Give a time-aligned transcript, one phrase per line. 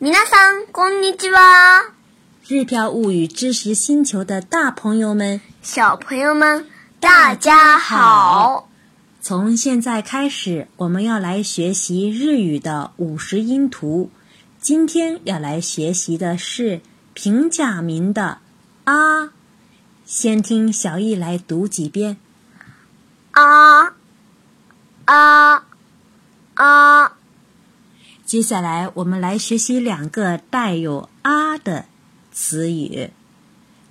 [0.00, 1.92] 皆さんこんにちは。
[2.42, 6.66] 日飘物语知识星球的大朋友们，小朋友们，
[6.98, 8.68] 大家好。
[9.20, 14.10] 从现在开始，我们要来学习日语的五十音图。
[14.60, 16.80] 今天要来学习的是
[17.14, 18.38] 平假名的“
[18.84, 19.32] 啊”。
[20.06, 22.16] 先听小易来读几遍。
[23.32, 23.93] 啊
[28.24, 31.86] 接下来我们来学习两个带有“啊”的
[32.32, 33.10] 词语。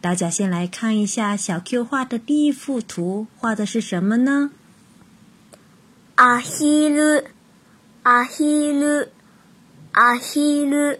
[0.00, 4.50] 大家先来看一下小 Q 画的第一幅图，画的是什么呢？
[6.16, 7.24] アヒル、
[8.02, 9.08] アヒル、
[9.92, 10.98] アヒル。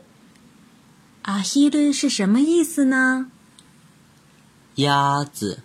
[1.23, 3.31] 阿希ル是什么意思呢？
[4.75, 5.61] 鸭子，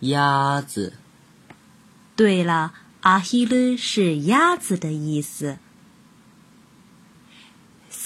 [0.00, 0.94] 鸭子。
[2.16, 5.58] 对了，阿希ル是鸭子的意思。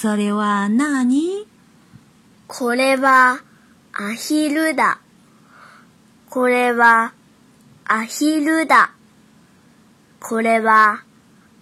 [0.01, 1.45] それは何？
[2.47, 3.39] これは
[3.93, 4.99] アヒルだ。
[6.27, 7.13] これは
[7.85, 8.95] アヒルだ。
[10.19, 11.03] これは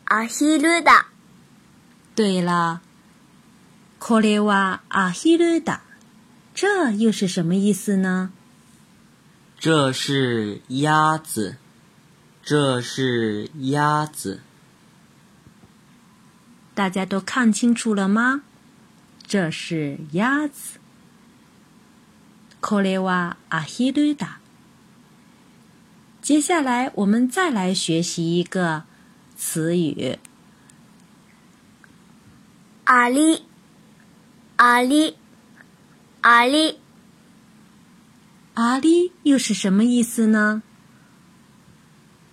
[0.06, 1.08] アヒルだ。
[2.16, 2.80] 对了，
[4.00, 5.82] これはアヒルだ。
[6.56, 8.32] 这又是什么意思呢？
[9.60, 11.58] 这是鸭子，
[12.42, 14.40] 这是鸭子。
[16.79, 18.43] 大家都看清楚了吗？
[19.27, 20.79] 这是鸭子。
[22.61, 24.39] これはアヒルだ。
[26.23, 28.85] 接下来我们再来学习一个
[29.37, 30.19] 词语。
[32.87, 33.45] アリ、
[34.57, 35.17] アリ、
[36.23, 36.79] アリ。
[38.55, 40.63] 阿里又是什么意思呢？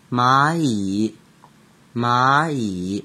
[0.09, 1.15] 蚂蚁，
[1.93, 3.03] 蚂蚁。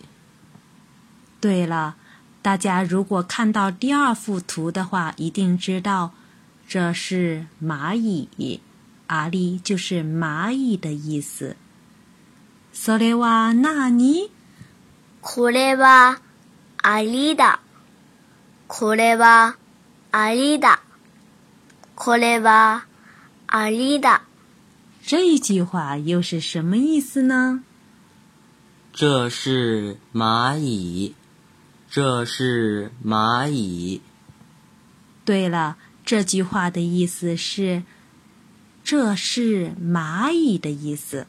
[1.41, 1.97] 对了，
[2.43, 6.13] 大家如果看到第二幅图的话，一定知道
[6.67, 8.61] 这是蚂蚁。
[9.09, 11.55] 阿里就是蚂蚁的意思。
[12.73, 14.31] それは何？
[15.23, 16.21] これは
[16.83, 17.61] アリだ。
[18.67, 19.57] これは
[20.11, 20.81] アリだ。
[21.95, 22.85] これは
[23.47, 24.23] アリだ。
[25.03, 27.63] 这句话又是什么意思呢？
[28.93, 31.15] 这是蚂蚁，
[31.94, 34.02] 这是蚂蚁。
[35.26, 35.76] 对了，
[36.06, 37.84] 这句话的意思是
[38.82, 41.28] 这是蚂蚁的意思。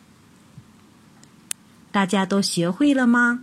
[1.90, 3.42] 大家都学会了吗？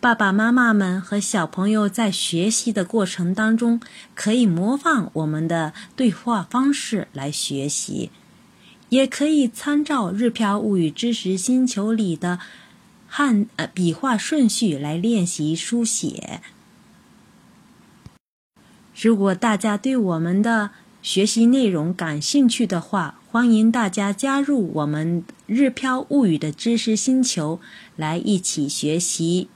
[0.00, 3.80] 爸爸妈妈们和小朋友在学习的过程当中，
[4.14, 8.12] 可以模仿我们的对话方式来学习，
[8.90, 12.38] 也可以参照《日飘物语知识星球》里的
[13.08, 16.40] 汉呃笔画顺序来练习书写。
[19.00, 20.70] 如果大家对我们的
[21.02, 27.60] 学习内容感兴趣的话，欢迎大家加入我们《日飘物语》的知识星球，
[27.96, 29.48] 来一起学习。